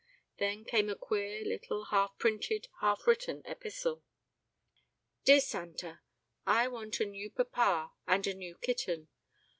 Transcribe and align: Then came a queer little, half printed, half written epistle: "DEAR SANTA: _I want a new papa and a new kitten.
Then 0.39 0.65
came 0.65 0.89
a 0.89 0.95
queer 0.95 1.45
little, 1.45 1.85
half 1.91 2.17
printed, 2.17 2.69
half 2.79 3.05
written 3.05 3.43
epistle: 3.45 4.01
"DEAR 5.25 5.41
SANTA: 5.41 5.99
_I 6.47 6.71
want 6.71 6.99
a 7.01 7.05
new 7.05 7.29
papa 7.29 7.91
and 8.07 8.25
a 8.25 8.33
new 8.33 8.55
kitten. 8.55 9.09